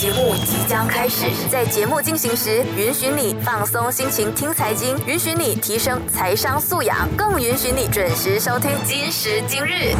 [0.00, 9.94] 节目即将开始，在节目进行时，允许你放松心情听财经，允许你提升财商素养，更允许你准时收听今时今日。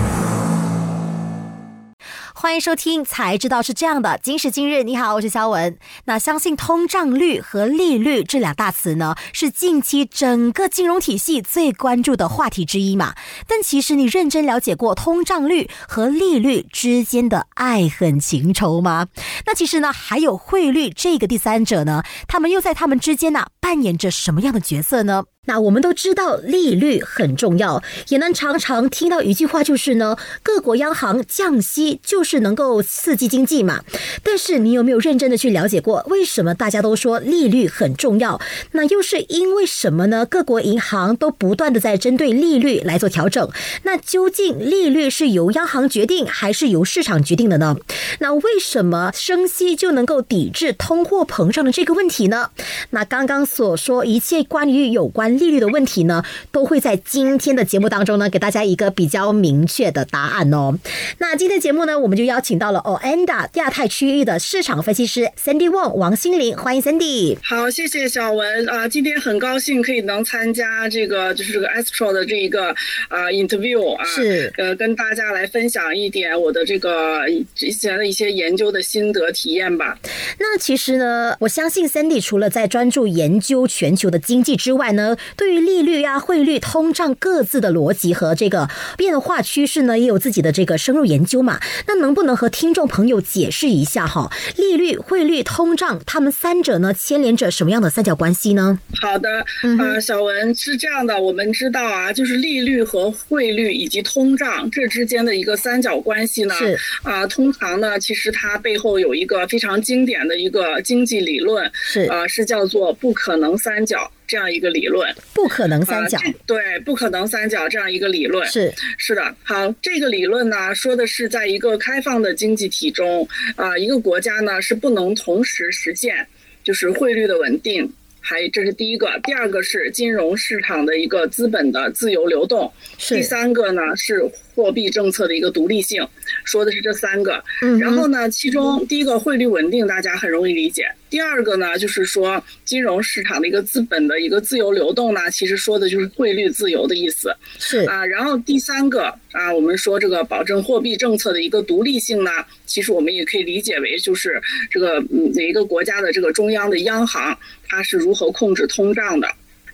[2.41, 4.19] 欢迎收听，才知道是这样的。
[4.23, 5.77] 今时今日，你好，我是肖文。
[6.07, 13.15] 那相信通胀率和利率这两大词呢，是近期整个金融体系最关注的话题之一嘛。
[13.47, 19.09] 但其实你认真了解过通胀率和利率之间的爱恨情仇吗？
[19.45, 25.25] 那其实呢，还有汇率这个第三者呢，他们又在他们之间呢扮演着什么样的角色呢？
[25.51, 33.83] 那我们都知道利率很重要，也能常常听到一句话，就是呢，各国央行降息就是能够刺激经济嘛。
[34.23, 38.41] 但是你有没有认真的去了解过，为什么大家都说利率很重要？
[38.71, 40.25] 那又是因为什么呢？
[40.25, 43.51] 各国银行都不断的在针对利率来做调整。
[43.83, 47.77] 那究竟利率是由央行决定，还是由市场决定的呢？
[48.21, 52.51] 那为什么升息就能够抵制通货膨胀的这个问题呢？
[52.91, 55.40] 那刚刚所说一切关于有关。
[55.41, 60.79] 利率的问题呢，都会在今天的节目当中呢，给大家一个比较明确的答案哦。
[61.19, 67.37] 那今天节目呢，我们就邀请到了 Oanda 亚太区域的市场分析师 Cindy Wong 王心凌，欢迎 Cindy。
[67.43, 72.69] 好，谢谢小文啊，今天很高兴可以能参加这个就是这个 Astro 的这一个
[73.09, 77.23] 啊 interview 啊，是呃跟大家来分享一点我的这个
[77.55, 79.99] 之前的一些研究的心得体验吧。
[80.39, 91.61] 那其实呢，我相信 Cindy 除了在专注研究全球的经济之外呢，对于利率啊、汇率、通胀各自的逻辑和这个变化趋势呢，也有自己的这个深入研究嘛。
[91.87, 94.31] 那能不能和听众朋友解释一下哈？
[94.57, 98.79] 利率、汇率、通胀，他们三者呢牵连着什么样的三角关系呢？
[99.01, 99.45] 好的，
[99.79, 114.11] 呃，小文是这样的，我们知道啊，就是利率和汇率以及通胀这之间的一个三角关系呢，是啊，通常呢，其实它背后有一个非常经典的一个经济理论，是啊，是叫做不可能三角。
[114.31, 119.35] 这样一个理论，不可能三角，对，不可能三角这样一个理论是是的。
[119.43, 126.25] 好，这个理论呢，说的是在一个开放的经济体中，啊，一个国家呢是不能同时实现
[126.63, 129.19] 就是汇率的稳定，还这是第一个。
[129.25, 132.73] 第二个是金融市场的一个资本的自由流动，
[133.09, 134.23] 第三个呢是
[134.55, 136.07] 货币政策的一个独立性。
[136.45, 137.43] 说的是这三个，
[137.79, 140.85] 然后呢，其中第一个汇率稳定，大家很容易理解。
[141.09, 147.35] 第二个呢，就是说金融市场的一个资本的一个自由流动呢，其实说的就是汇率自由的意思。
[147.59, 152.31] 是啊，然后第三个啊，我们说这个保证货币政策的一个独立性呢，
[152.65, 154.41] 其实我们也可以理解为就是
[154.71, 155.01] 这个
[155.35, 157.37] 哪一个国家的这个中央的央行，
[157.69, 159.29] 它是如何控制通胀的。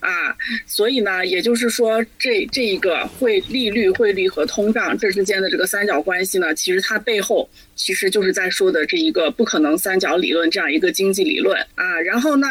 [0.06, 0.36] 啊，
[0.66, 12.00] 所以呢，也就是说，这这一个汇利率、汇率和通胀这之间的这个三角关系呢，其实它背后其实就是在说的这一个不可能三角理论这样一个经济理论啊。
[12.02, 12.46] 然后呢，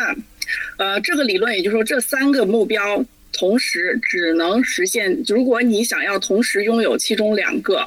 [0.78, 7.78] 呃，这个理论也就是说，这三个目标同时只能实现，如果你想要同时拥有其中两个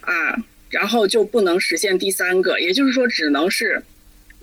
[0.00, 0.36] 啊，
[0.68, 3.80] 然后就不能实现第三个，也就是说，只能是。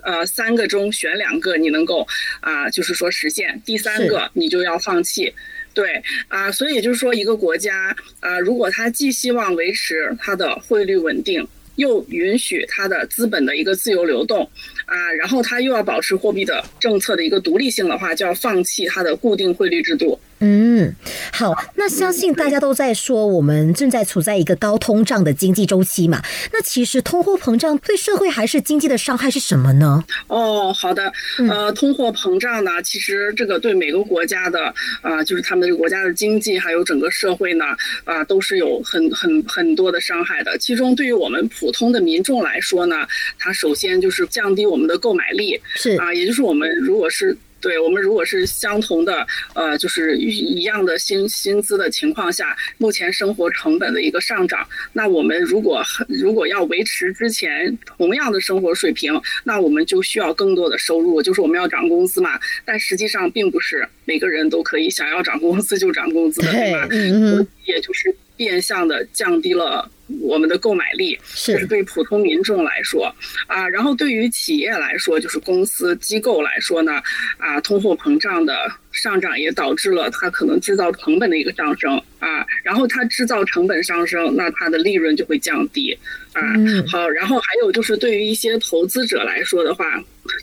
[0.04, 2.08] 呃，三个中选两个，你能够
[2.42, 5.34] 啊，就是说实现第三个，你就要放弃。
[5.74, 14.50] 对啊，所以就是说，一个国家啊，如果它既希望维持它的汇率稳定，又允许它的资本的一个自由流动
[14.86, 20.20] 啊，然后它又要保持货币的政策的一个独立性的话，就要放弃它的固定汇率制度。
[20.42, 20.96] 嗯，
[21.34, 26.22] 好，那相信大家都在说，我们正在处在一个高通胀的经济周期嘛。
[26.54, 30.04] 那其实通货膨胀对社会还是经济的伤害是什么呢？
[30.28, 31.12] 哦，好的，
[31.50, 37.66] 呃，通货膨胀呢，其实这个对每个国家的啊，就是他们这个国家的经济还有整个社会呢，
[38.06, 40.58] 啊，都是有很很很多的伤害的。
[40.58, 43.06] 其中对于我们普通的民众来说呢，
[43.38, 47.38] 它首先就是降低我们的购买力，是啊，也就是我们如果是。
[47.62, 62.40] 对我们如果是相同的，呃，就是一样的薪薪资的情况下，目前生活成本的一个上涨，那我们如果如果要维持之前同样的生活水平，那我们就需要更多的收入，就是我们要涨工资嘛。
[62.66, 66.88] 但实际上并不是每个人都可以想要涨工资就涨工资的，对吧？
[66.91, 69.91] 嗯嗯，也就是变相的降低了。
[70.22, 73.14] 我们的购买力，是是对普通民众来说
[73.46, 77.00] 啊，然后对于企业来说，就是公司机构来说呢，
[77.38, 85.96] 啊，通货膨胀的上涨也导致了它可能制造成本的一个上升啊，然后它制造成本上升，那它的利润就会降低
[86.34, 86.42] 啊。
[86.88, 89.85] 好，然后还有就是对于一些投资者来说的话，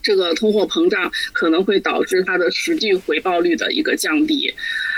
[0.00, 4.54] 这个通货膨胀可能会导致它的实际回报率的一个降低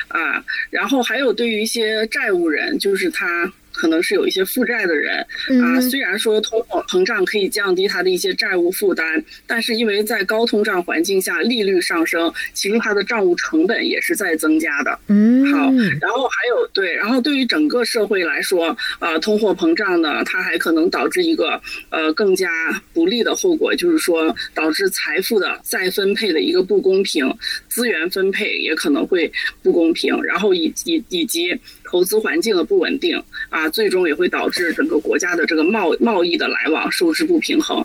[0.09, 3.53] 啊，然后还有对于一些债务人，就是他。
[3.73, 5.25] 可能是有一些负债的人
[5.63, 5.81] 啊。
[5.81, 14.99] 虽然说通货膨胀可以降低他的一些债务负担，但是因为在高通胀环境下，利率上升，其实他的账务成本也是在增加的。
[15.09, 15.71] 嗯，好，
[16.01, 21.61] 然后还有对，然后对于整个社会来说，呃，通货膨胀呢，它还可能导致一个
[21.91, 22.49] 呃更加
[22.93, 27.33] 不利的后果，就是说导致财富的再分配的一个不公平，
[27.69, 29.31] 资源分配也可能会
[29.63, 31.59] 不公平，然后以以以及。
[31.89, 37.79] 投资环境的不稳定啊，最终也会导致整个国家的这个贸贸易的来往收支不平衡。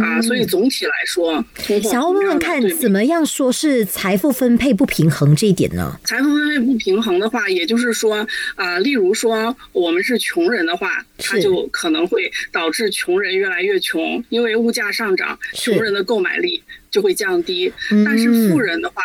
[0.00, 1.44] 啊，所以总体来说，
[1.82, 5.98] 想要问问看，怎么样说是财富分配不平衡这一点呢？
[6.04, 17.70] 财富分配不平衡的话，也就是说啊，例如说我们是穷人的话，它就可能会导致穷人越来越穷，因为物价上涨，穷人的购买力就会降低，
[18.06, 19.02] 但是富人的话。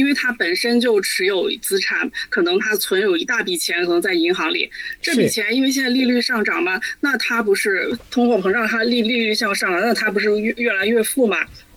[0.00, 4.70] 因为他本身就持有资产，可能他存有一大笔钱，可能在银行里。
[5.02, 11.36] 这笔钱因为现在利率上涨嘛，那他不是通货膨胀，他利利率向上了，那他不是越越来越富嘛？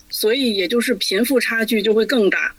[0.10, 2.56] 所以也就是贫富差距就会更大，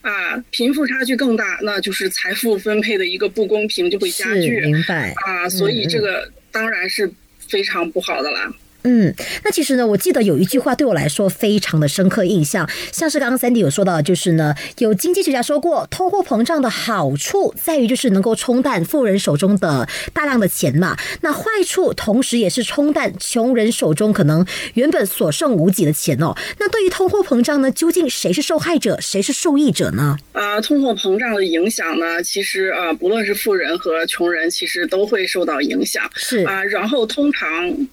[0.00, 4.62] 啊，贫富差距更大，那就是财富分配的一个不公平就会加剧。
[4.62, 7.12] 明白啊，所以这个当然是
[7.46, 8.38] 非常不好的了。
[8.46, 24.44] 嗯，那其实呢，我记得有一句话对我来说非常的深刻印象，像是刚刚 Sandy 有说到，就是呢，有经济学家说过，通货膨胀的好处在于就是能够冲淡富人手中的大量的钱嘛，那坏处同时也是冲淡穷人手中可能
[24.74, 26.34] 原本所剩无几的钱哦。
[26.58, 30.16] 那对于通货膨胀呢，究竟谁是受害者，谁是受益者呢？
[30.32, 36.02] 啊，通货膨胀的影响呢，其实啊，不论是富人和穷人，其实都会受到影响。
[36.16, 37.48] 是啊，然后通常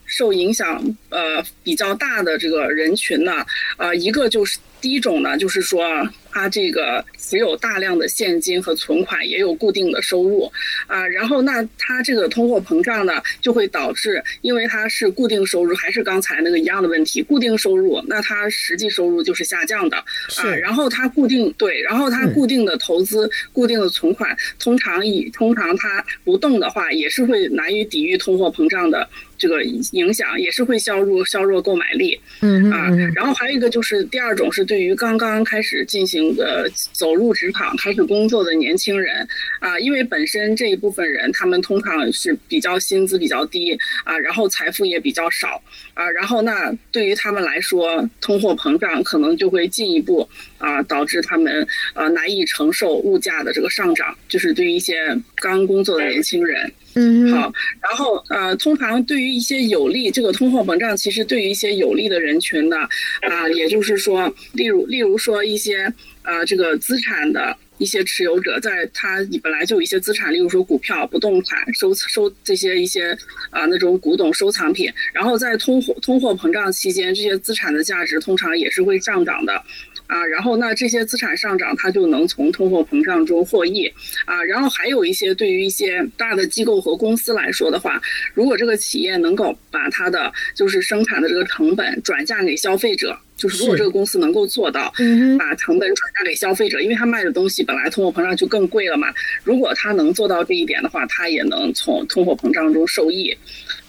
[0.06, 0.79] 受影响。
[1.10, 3.46] 呃，比较大的这个人群呢，
[3.78, 6.08] 呃，一个就是第一种呢，就是说。
[6.32, 10.44] 他这个持有大量的现金和存款，也有固定的收入，
[10.86, 36.20] 啊，然后那他这个通货膨胀呢，就会导致，因为他是固定收入，还是刚才那个一样的问题，固定收入，那他实际收入就是下降的，啊，然后他固定对，然后他固定的投资、固定的存款，通常以通常他不动的话，也是会难以抵御通货膨胀的这个影响，也是会削弱削弱购买力，嗯啊，然后还有一个就是第二种是对于刚刚开始进行。
[36.38, 39.28] 呃，走入职场开始工作的年轻人
[39.60, 45.62] 啊，因为本身这一部分人，他们通常是比较薪资比较低啊，然后财富也比较少
[46.00, 50.26] 啊，然后那对于他们来说，通货膨胀可能就会进一步
[50.58, 56.72] 啊，导致他们啊难以承受物价的这个上涨，就是对于一些刚工作的年轻人。
[56.96, 57.52] 嗯，好，
[57.82, 62.78] 然后呃，通常对于一些有利这个通货膨胀，其实对于一些有利的人群呢，
[63.22, 65.94] 啊，也就是说，例如例如说一些
[66.24, 73.18] 呃这个资产的一些持有者，在他本来就有一些资产，例如说股票、不动产、收收这些一些
[73.50, 79.64] 啊那种古董收藏品，然后在通货通货膨胀期间，这些资产的价值通常也是会上涨的。
[80.10, 83.86] 啊，然后那这些资产上涨，它就能从通货膨胀中获益，
[84.26, 88.02] 啊，然后还有一些对于一些大的机构和公司来说的话，
[88.34, 94.92] 如果这个企业能够把它的就是生产的这个成本转嫁给消费者，就是如果这个公司能够做到，
[95.38, 99.14] 把成本转嫁给消费者，因为他卖的东西本来通货膨胀就更贵了嘛，
[99.44, 103.32] 如果他能做到这一点的话，他也能从通货膨胀中受益，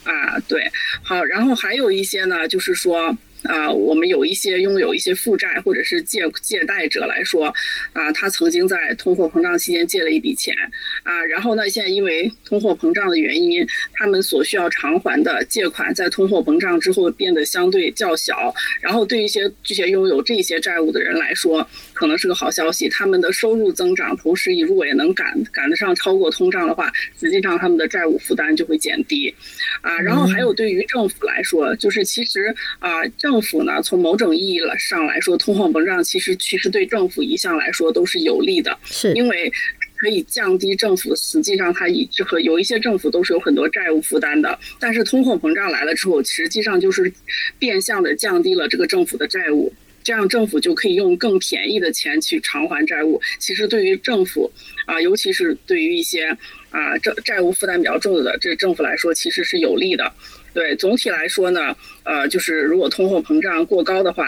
[0.05, 0.71] 啊，对，
[1.03, 3.17] 好，然后还有一些呢，就是说。
[3.45, 7.47] 啊，我们有一些拥有一些负债或者是借借贷者来说，
[7.93, 10.55] 啊，他曾经在通货膨胀期间借了一笔钱，
[11.03, 21.67] 啊，然后呢，现在因为通货膨胀的原因，他们所需要偿还的借款在通货膨胀之后变得相对较小，然后对一些这些拥有这些债务的人来说，
[22.01, 29.35] 可能是个好消息，他们的收入增长，同时如果也能赶赶得上超过通胀的话，实际上他们的债务负担就会减低，
[29.83, 39.13] 啊，然后还有对于政府来说，就是其实啊政政府呢，从某种意义上来说，通货膨胀其实其实对政府一向来说都是有利的，是。
[39.15, 39.49] 因为
[39.97, 47.13] 可以降低政府实际上它以和有一些政府都是有很多债务负担的，但是通货膨胀来了之后，实际上就是
[47.57, 53.21] 变相的降低了这个政府的债务，这样政府就可以用更便宜的钱去偿还债务。
[53.39, 54.51] 其实对于政府
[54.87, 56.37] 啊，尤其是对于一些
[56.71, 60.13] 啊债债务负担比较重的这政府来说，其实是有利的。
[60.53, 64.27] 对，总体来说呢，呃，就是如果通货膨胀过高的话，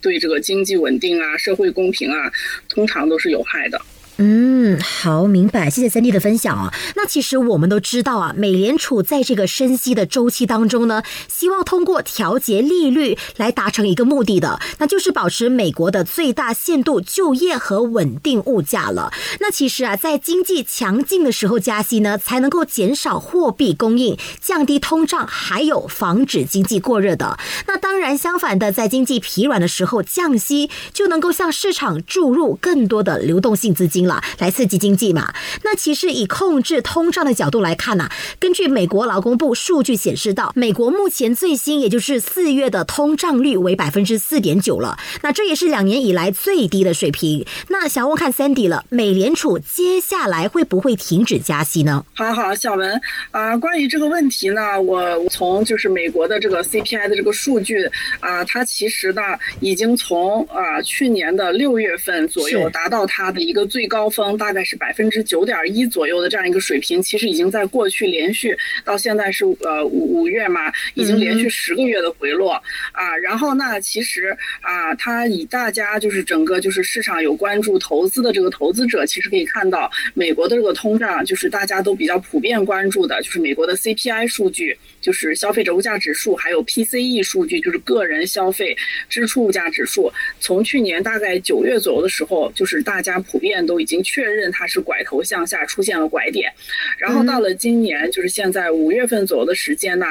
[0.00, 2.32] 对这个经济稳定啊、社会公平啊，
[2.68, 3.80] 通常都是有害的。
[4.20, 6.74] 嗯，好，明白，谢谢三弟的分享啊。
[6.96, 19.12] 那其实我们都知道啊，美联储在这个升息的周期当中呢，希望通过调节利率来达成一个目的的，那就是保持美国的最大限度就业和稳定物价了。
[19.38, 27.38] 那其实啊，在经济强劲的时候加息呢，才能够减少货币供应，降低通胀，还有防止经济过热的。
[27.68, 34.07] 那当然，相反的，在经济疲软的时候降息，就能够向市场注入更多的流动性资金。
[34.38, 35.32] 来刺激经济嘛？
[35.62, 38.08] 那其实以控制通胀的角度来看呢，
[38.40, 47.44] 根据美国劳工部数据显示到，美国目前最新也就是四月的通胀率为百分之四点九了，那这也是两年以来最低的水平。
[47.68, 52.04] 那想问看 Sandy 了，美联储接下来会不会停止加息呢？
[52.14, 53.00] 好好，小文
[53.30, 57.84] 啊，关于这个问题呢，我从就是美国的这个 CPI 的这个数据
[58.20, 59.22] 啊，它其实呢
[59.60, 63.97] 已经从啊去年的六月份左右达到它的一个最高。
[63.98, 72.52] 高峰大概是百分之九点一左右的这样一个水平，其实已经在过去连续到现在是呃五五月嘛，已经连续十个月的回落
[72.92, 73.16] 啊。
[73.16, 74.28] 然后那其实
[74.60, 88.76] 啊，它以大家就是整个就是市场有关注投资的这个投资者，其实可以看到美国的这个通胀，就是大家都比较普遍关注的，就是美国的 CPI 数据，就是消费者物价指数，还有 PCE 数据，就是个人消费
[89.08, 90.12] 支出物价指数。
[90.38, 96.52] 从去年大概九月左右的时候，就是大家普遍都经确认它是拐头向下出现了拐点，
[96.98, 100.06] 然后到了今年就是现在五月份左右的时间呢，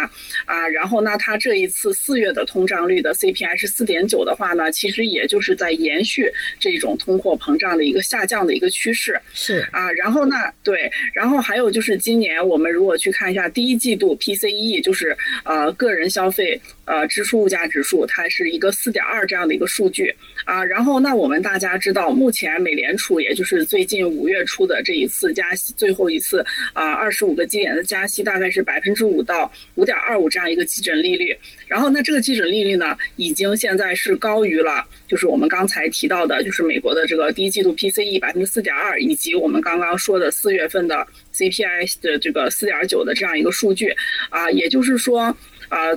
[0.45, 9.19] 啊，然后那它这一次四月的通胀率的 CPI 是四点九的话呢，其实也就是在延续这种通货膨胀的一个下降的一个趋势。
[9.33, 9.67] 是。
[9.71, 20.11] 啊，然后呢，对，然后还有就是今年我们如果去看一下第一季度 PCE，就是呃个人消费呃支出物价指数，它是一个四点二这样的一个数据
[20.45, 23.67] 啊，然后那我们大家知道，目前美联储也就是。
[23.67, 26.39] 最近五月初的这一次加息，最后一次
[26.71, 31.37] 啊，二十五个基点的加息，大概是百分之五到五点二五这样一个基准利率。
[31.67, 43.93] 然后，那这个基准利率呢，已经现在是高于了，就是我们刚才提到的，就是美国的这个第一季度 PCE 百分之四点二，以及我们刚刚说的四月份的 CPI 的这个四点九的这样一个数据
[44.29, 45.35] 啊，也就是说
[45.67, 45.91] 啊。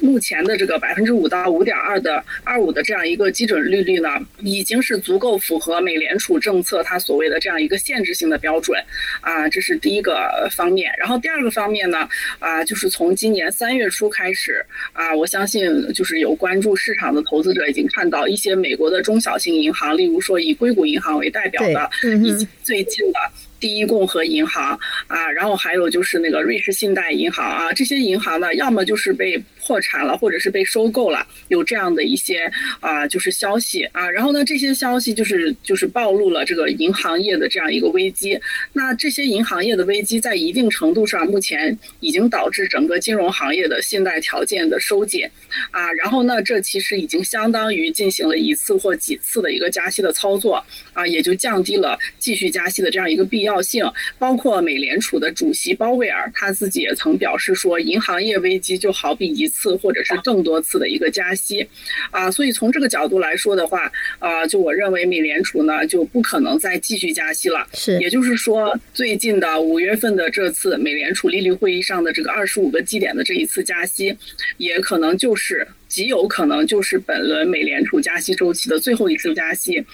[0.00, 4.08] 目前的这个百分之五到五点二的二五的这样一个基准利率呢，
[4.40, 8.82] 已经是足够符合美联储政策它所谓的这样一个限制性的标准，
[9.20, 10.90] 啊，这是第一个方面。
[10.98, 21.90] 然后第二个方面呢，啊，就是从今年三月初开始，啊，我相信就是有关注市场的投资者已经看到一些美国的中小型银行，例如说以硅谷银行为代表的，
[22.24, 23.18] 以及最近的。
[23.60, 24.70] 第一共和银行
[25.06, 34.08] 啊，然后还有就是那个瑞士信贷银行啊，这些银行呢，要么就是被破产了，或者是被收购了，有这样的一些啊，就是消息啊。
[34.08, 38.40] 然后呢，这些消息就是就是暴露了这个银行业的这样一个危机。
[38.72, 45.28] 那这些银行业的危机在一定程度上，目前已经导致整个金融行业的信贷条件的收紧
[45.72, 45.92] 啊。
[45.94, 53.40] 然后呢，这其实已经相当于进行了一次或几次的一个加息的操作啊，也就降低了继续加息的这样一个必。
[53.40, 53.82] 要性，
[54.18, 61.66] 包括美联储的主席鲍威尔他自己也曾表示说，银行业危机就好比一次或者是更多次的一个加息，
[62.10, 67.66] 啊，所以从这个角度来说的话，啊，就我认为美联储呢就不可能再继续加息了。
[67.72, 74.16] 是，也就是说，最近的五月份的这次美联储利率会议上的这个二十五个基点的这一次加息，
[74.58, 75.66] 也可能就是。
[75.90, 79.84] 极有可能就是本轮美联储加息周期的最后一次加息，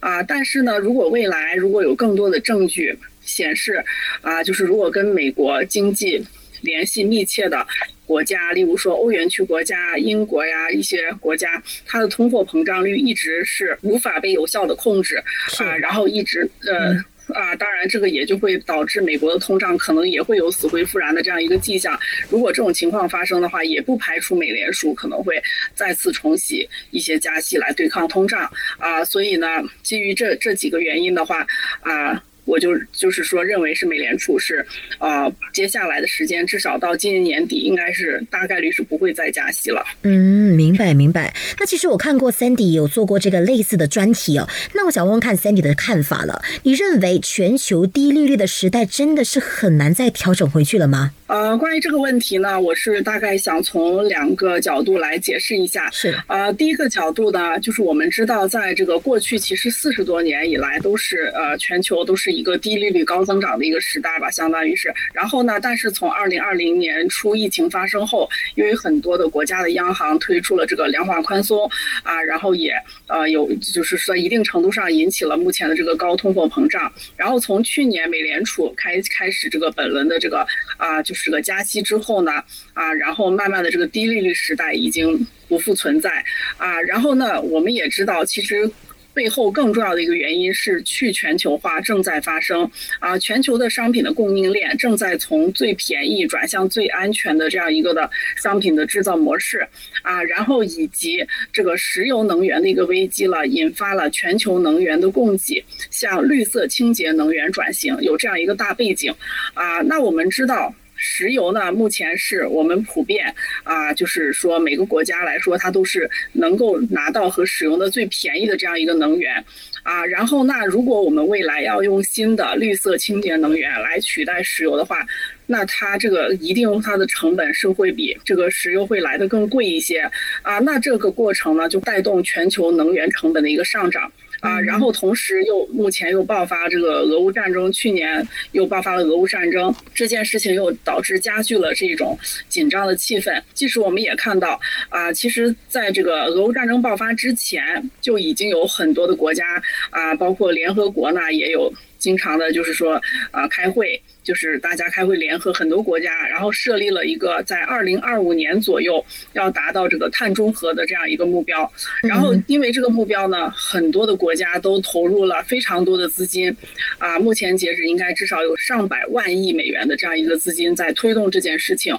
[0.00, 3.82] 啊，但是呢，如果未来如果有更多的证据显示，
[4.20, 6.22] 啊，就是如果跟美国经济
[6.66, 7.66] 联系密切的
[8.04, 15.16] 国家，例如说欧元区国家、英国呀一些国家，它的通货膨胀率一直是无法被有效的控制，
[15.58, 16.94] 啊，然后一直呃。
[17.34, 21.98] 啊，当然，这个也就会导致美国的通胀可能也会有死灰复燃的这样一个迹象。
[22.30, 25.34] 如果这种情况发生的话，也不排除美联储可能会
[25.74, 28.48] 再次重启一些加息来对抗通胀。
[28.78, 29.48] 啊，所以呢，
[29.82, 31.44] 基于这这几个原因的话，
[31.80, 32.22] 啊。
[32.46, 34.64] 我就就是说，认为是美联储是，
[34.98, 39.84] 呃，接下来的时间至少到今年年底，应该是大概率是不会再加息了。
[40.02, 41.34] 嗯，明白明白。
[41.58, 44.48] 那其实我看过 Sandy 有做过这个类似的专题哦。
[44.74, 46.40] 那我想问问看 Sandy 的看法了。
[46.62, 51.12] 你认为全球低利率的时代真的是很难再调整回去了吗？
[51.26, 55.90] 呃，关于这个问题呢，我是大概想从两个角度来解释一下。
[55.90, 64.94] 是，呃，第一个角度呢，就是我们知道，在这个过去其实四十多年以来，都是呃全球都是一个低利率高增长的一个时代吧，相当于是。
[65.12, 71.68] 然后呢，但是从二零二零年初疫情发生后，因为很多的国家的央行推出了这个量化宽松
[72.04, 72.72] 啊，然后也
[73.08, 76.92] 呃有就是说一定程度上引起了目前的这个高通货膨胀。
[77.16, 81.12] 然后从去年美联储开开始这个本轮的这个啊就。
[81.12, 82.32] 是个加息之后呢，
[82.74, 86.24] 啊，然后慢慢的这个低利率时代已经不复存在，
[86.56, 88.70] 啊，然后呢，我们也知道，其实
[89.14, 92.70] 背后更重要的一个原因是去全球化正在发生，
[93.00, 99.66] 啊，全球的商品的供应链正在从最便宜转向最安全的这样一个的商品的制造模式，
[100.02, 109.10] 啊，然后以及这个石油能源的一个危机了，引发了全球能源的供给向绿色清洁能源转型，有这样一个大背景，
[109.54, 110.74] 啊，那我们知道。
[110.96, 119.44] 石油呢，目前是我们普遍啊，就是说每个国家来说，它都是能够拿到和使用的最便宜的这样一个能源
[119.82, 120.04] 啊。
[120.06, 125.06] 然后，那如果我们未来要用新的绿色清洁能源来取代石油的话，
[125.46, 130.10] 那它这个一定它的成本是会比这个石油会来的更贵一些
[130.42, 130.58] 啊。
[130.58, 134.10] 那这个过程呢，就带动全球能源成本的一个上涨。
[134.40, 143.42] 啊，然后同时又目前又爆发这个俄乌战争，去年又爆发了俄乌战争，这件事情又导致加剧了这种紧张的气氛。
[143.54, 149.44] 即使我们也看到，啊，其实在这个俄乌战争爆发之前，就已经有很多的国家
[149.90, 153.00] 啊，包括联合国呢，也有经常的，就是说
[153.30, 154.00] 啊，开会。
[154.26, 159.00] 就是大家开会联合很多国家，然后设立了一个在二零二五年左右
[159.34, 161.72] 要达到这个碳中和的这样一个目标。
[162.02, 166.52] 然后因为这个目标呢，很多的国家都投入了非常多的资金，
[166.98, 171.96] 啊，目前截止应该至少有上百万亿美元的这样一个资金在推动这件事情，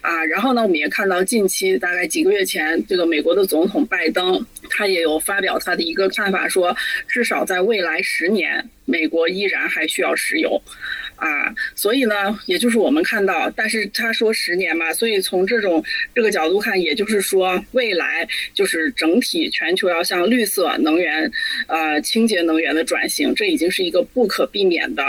[0.00, 6.76] 啊，然后呢，我们也看到近期大概几个月前，这个美国的总统拜登他也有发表他的一个看法，说
[7.06, 10.60] 至少在未来十年，美国依然还需要石油。
[11.16, 15.82] 啊，所以呢，也就是我们看到，但是他说十年嘛，所以从这种
[16.14, 21.28] 这个角度看，也就是说，未来就是整体全球要向绿色能源、
[21.66, 25.02] 呃清洁能源的转型，这已经是一个不可避免的，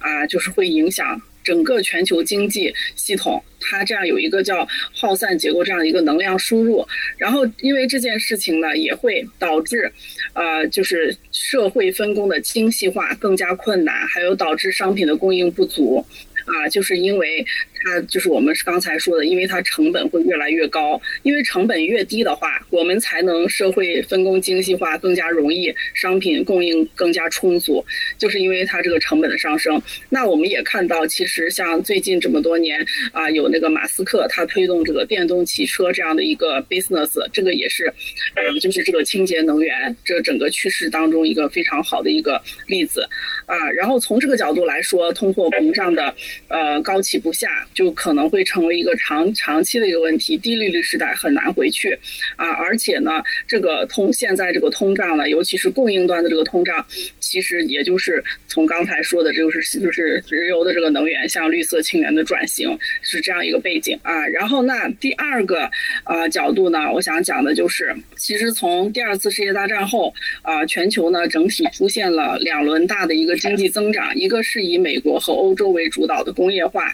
[0.00, 1.18] 啊，就是会影响。
[1.42, 9.90] 整个全球经济系统，它这样有一个叫耗散结构这样一个能量输入，然后因为这件事情呢，也会导致，
[10.34, 16.04] 呃，就是社会分工的精细化更加困难，还有导致商品的供应不足。
[16.46, 17.42] 啊，就是因为
[17.82, 27.82] 它就是我们刚才说的，因为它成本会越来越高，因为成本越低的话，我们才能社会分工精细化更加容易，商品供应更加充足，
[28.18, 29.80] 就是因为它这个成本的上升。
[30.10, 32.78] 那我们也看到，其实像最近这么多年
[33.12, 37.86] 啊，有那个马斯克他推动这个电动汽车这样的一个 business，这个也是，
[38.34, 43.08] 呃，就是这个清洁能源这整个趋势当中一个非常好的一个例子
[43.46, 43.70] 啊。
[43.70, 46.12] 然后从这个角度来说，通货膨胀的。
[46.48, 50.36] 呃，高企不下，就可能会成为一个长长期的一个问题。
[50.36, 51.96] 低利率时代很难回去
[52.36, 52.48] 啊！
[52.48, 56.84] 而且呢，这个通现在这个通胀呢，尤其是供应端的这个通胀，
[57.20, 64.26] 其实也就是从刚才说的，就是就是石油的这个能源向绿色氢源的转型是这样一个背景啊。
[64.28, 65.70] 然后那第二个
[66.04, 76.14] 呃角度呢，我想讲的就是，其实从第二次世界大战后啊，全球呢整体出现了两轮大的一个经济增长，一个是以美国和欧洲为主导。
[76.24, 76.84] 的工业化，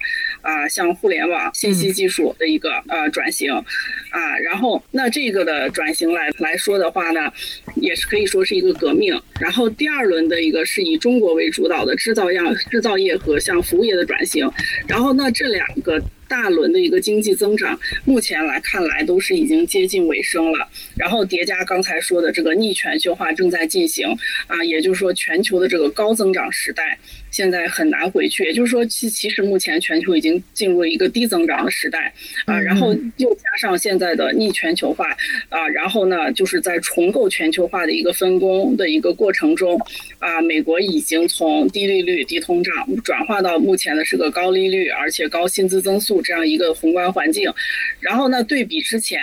[0.43, 7.33] 啊，像互联网、信息技术的一个呃转型，啊，然后那这个的转型来来说的话呢，
[7.77, 9.17] 也是可以说是一个革命。
[9.41, 14.51] 然后第二轮的一个是以中国为主导的制造样制造业和像服务业的转型。
[14.89, 20.69] 然后那这两个大轮的一个经济增长，目前来看来都是已经接近尾声了。
[20.97, 24.07] 然后叠加刚才说的这个逆全球化正在进行，
[24.47, 26.97] 啊，也就是说全球的这个高增长时代。
[27.31, 32.13] 现在很难回去，也就是说，其其实目前全球已经进入了一个低增长的时代
[32.45, 35.07] 啊，然后又加上现在的逆全球化
[35.49, 39.81] 啊，然后呢，就是在重构全球化的一个分工的一个过程中
[40.19, 47.53] 啊，美国已经从低利率、低通胀转化到目前的是个高利率而且高薪资增速这样一个宏观环境，
[48.01, 49.19] 然后呢，对比之前。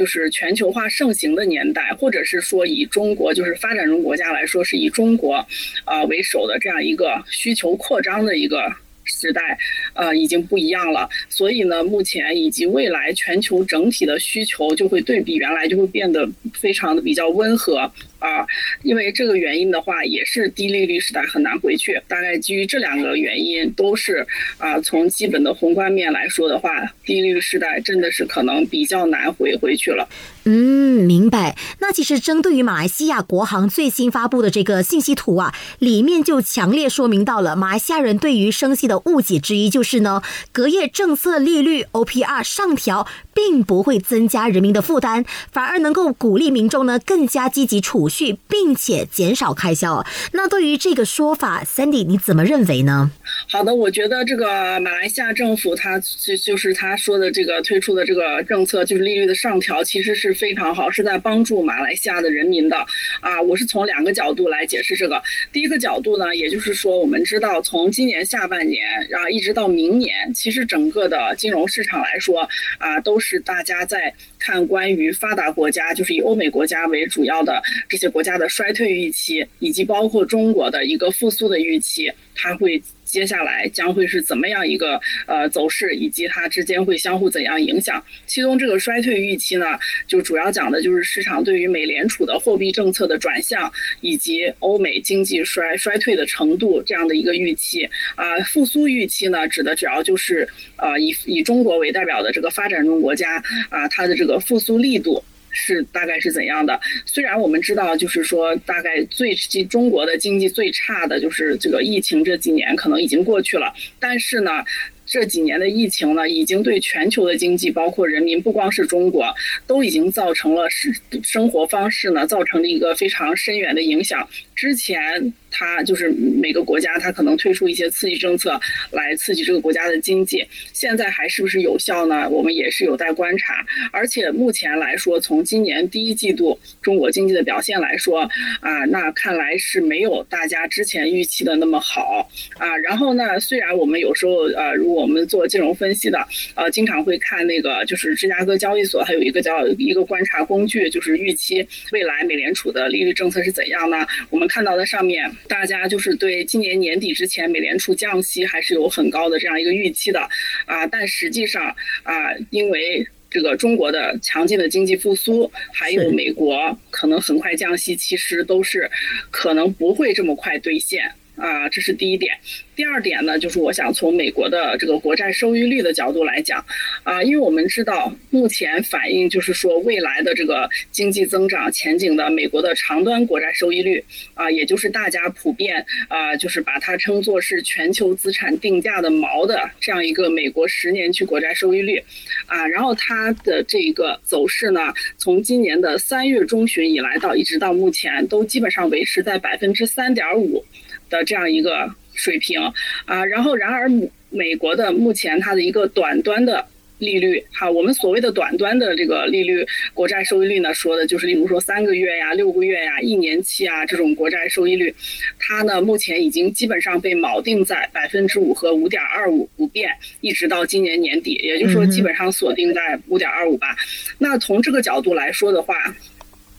[0.00, 5.46] 就是全球化盛行的年代，或者是说以中国就是发展中国家来说，是以中国，
[5.84, 8.62] 呃为首的这样一个需求扩张的一个
[9.04, 9.58] 时代，
[9.92, 11.06] 呃，已经不一样了。
[11.28, 17.92] 所以呢，目前以及未来全球整体的需求就会对比原来就会变得非常的比较温和。
[18.20, 18.46] 啊，
[18.84, 22.00] 因为这个原因的话，也是低利率时代很难回去。
[22.06, 24.24] 大概基于这两个原因，都是
[24.58, 26.70] 啊，从基本的宏观面来说的话，
[27.04, 30.08] 低利率时代真的是可能比较难回回去了。
[30.44, 31.56] 嗯，明白。
[31.80, 50.04] 那其实针对于马来西亚国行最新发布的这个信息图啊，里面就强烈说明到了马来西亚人对于升息的误解之一，就是呢，隔夜政策利率 OPR 上调，并不会增加人民的负担，反而能够鼓励民众呢更加积极储蓄，并且减少开销。
[50.32, 53.12] 那对于这个说法，Sandy 你怎么认为呢？
[53.48, 60.34] 好的，我觉得这个马来西亚政府他就就是他说的这个推出的这个政策，就是利率的上调，其实是。
[60.40, 62.74] 非常好，是在帮助马来西亚的人民的
[63.20, 63.38] 啊！
[63.42, 65.22] 我是从两个角度来解释这个。
[65.52, 82.82] 第一个角度呢，也就是说，我们知道从今年下半年啊一直到明年，其实整个的金融市场来说啊，都是大家在看关于发达国家，就是以欧美国家为主要的这些国家的衰退预期，以及包括中国的一个复苏的预期，它会。
[83.10, 88.00] 接下来将会是怎么样一个呃走势，以及它之间会相互怎样影响？
[88.24, 89.66] 其中这个衰退预期呢，
[90.06, 93.68] 就主要讲的就是市场对于美联储的货币政策的转向，
[94.00, 97.82] 以及欧美经济衰衰退的程度这样的一个预期。
[98.14, 105.20] 啊，复苏预期呢，指的主要就是呃以以中国为代表的这个发展中国家啊，它的这个复苏力度。
[105.52, 106.80] 是大概是怎样的？
[107.06, 109.34] 虽然我们知道，就是说，大概最
[109.68, 114.64] 中国的经济最差的就是这个疫情这几年可能已经过去了，但是呢。
[115.10, 119.26] 这几年的疫情呢，已经对全球的经济，包括人民，不光是中国，
[119.66, 120.94] 都已经造成了生
[121.24, 124.26] 生活方式呢，造成了一个非常深远的影响。
[124.54, 128.60] 之前它就是每个国家，它可能推出一些刺激政策
[128.92, 132.28] 来刺激这个国家的经济，现在还是不是有效呢？
[132.28, 133.66] 我们也是有待观察。
[133.90, 138.20] 而且目前来说，从今年第一季度中国经济的表现来说，
[138.60, 142.76] 啊，那看来是没有大家之前预期的那么好啊。
[142.76, 146.18] 然后呢，虽然我们有时候呃，如果我们做金融分析的，
[146.54, 154.06] 呃，经常会看那个，就是芝加哥交易所，还有一个叫一个观察工具，就是预期未来美联储的利率政策是怎样呢？
[154.28, 160.20] 我们看到的上面，大家就是对今年年底之前美联储降息还是有很高的这样一个预期的，
[160.66, 168.90] 啊，但实际上啊，因为这个中国的强劲的经济复苏，还有美国可能很快降息，其实都是
[169.30, 171.10] 可能不会这么快兑现。
[171.40, 172.36] 啊，这是第一点。
[172.76, 176.64] 第二点呢，就是我想从美国的这个国债收益率的角度来讲，
[177.02, 184.02] 啊，因为我们知道目前反映就是说未来的这个经济增长前景的美国的长端国债收益率，
[184.34, 192.02] 啊，也就是大家普遍啊，就是把它称作是全球资产定价的锚的这样一个美国十年期国债收益率，
[192.46, 194.80] 啊，然后它的这个走势呢，
[195.18, 200.64] 从今年的三月中旬以来到一直到目前，都基本上维持在百分之三点五。
[201.10, 202.58] 的这样一个水平
[203.04, 203.90] 啊，然后然而
[204.30, 206.64] 美国的目前它的一个短端的
[206.98, 214.94] 利率哈，我们所谓的短端的这个利率国债收益率呢，说的就是例如说三个月呀、六个月呀、一年期啊这种国债收益率，
[215.38, 223.74] 它呢目前已经基本上被锚定在百分之五和五点二五不变，一直到今年年底，也就是说基本上锁定在五点二五吧。
[224.18, 225.74] 那从这个角度来说的话。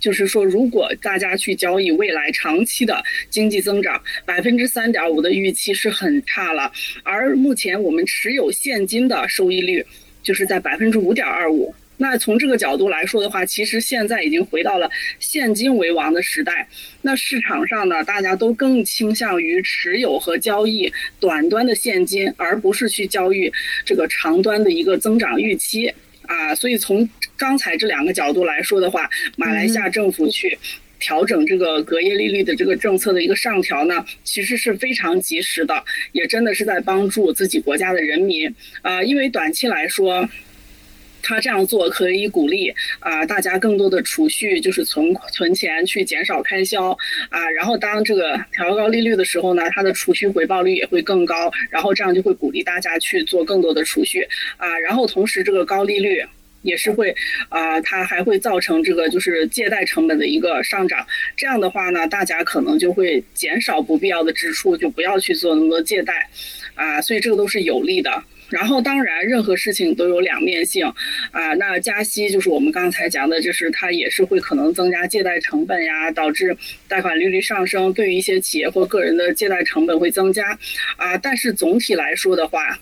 [0.02, 6.70] 就是说，如果大家去交易未来长期的经济增长，百分之三点五的预期是很差了。
[7.04, 9.86] 而目前我们持有现金的收益率
[10.24, 11.74] 就是在百分之五点二五。
[11.98, 16.68] 那从这个角度来说的话，其实现在已经回到了现金为王的时代。
[17.04, 23.54] 那市场上呢，大家都更倾向于持有和交易短端的现金，而不是去交易
[23.86, 25.94] 这个长端的一个增长预期。
[26.24, 27.08] 啊，所以从
[27.42, 30.56] 刚才这两个角度来说的话，马来西亚政府去
[31.00, 40.30] 调整这个隔夜利率的这个政策的一个上调呢，其实是非常及时的，也真的是在帮助自己国家的人民啊，因为短期来说。
[41.24, 46.98] 他这样做可以鼓励啊，大家更多的储蓄，就是存存钱去减少开销
[47.30, 47.48] 啊。
[47.52, 51.52] 然后当这个调高利率的时候呢，它的储蓄回报率也会更高。
[51.70, 54.28] 然后这样就会鼓励大家去做更多的储蓄
[54.58, 54.76] 啊。
[54.80, 56.26] 然后同时这个高利率
[56.62, 57.16] 也是会
[57.50, 61.06] 啊，它还会造成这个就是借贷成本的一个上涨。
[61.36, 66.30] 这样的话呢，大家可能就会减少不必要的支出，就不要去做那么多借贷
[66.76, 67.02] 啊。
[67.02, 68.12] 所以这个都是有利的。
[68.50, 70.86] 然后，当然，任何事情都有两面性，
[71.32, 80.52] 啊，那加息就是我们刚才讲的，就是它也是会可能增加借贷成本呀，导致贷款利率上升，对于一些企业或个人的借贷成本会增加，
[80.98, 82.78] 啊，但是总体来说的话。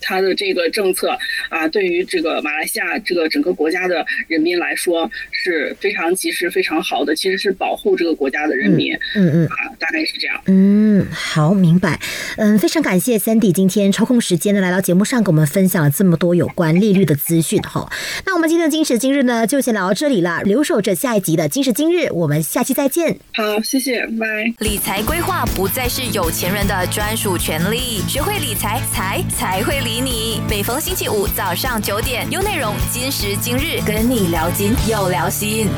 [0.00, 1.16] 它的这个政策
[1.48, 8.92] 啊，对于这个马来西亚这个整个国家的人民来说是非常及时、非常好的，其实是保护这个国家的人民。
[9.14, 10.40] 嗯嗯，啊，大概是这样。
[10.46, 11.98] 嗯，好，明白。
[12.36, 17.90] 嗯，非常感谢 Sandy 今天抽空时间呢来到节目上，给我们分享了这么多有关利率的资讯哈。
[18.24, 20.42] 那我们今天的今时今日呢，就先聊到这里了。
[20.42, 23.18] 留守着下一集的今时今日，我们下期再见。
[23.34, 24.52] 好，谢谢，拜。
[24.58, 30.42] 理财规划不再是有钱人的专属权利，学会理财，财才会理你。
[30.46, 35.68] 每逢星期五早上九点，优内容，今时今日跟你聊金又聊心。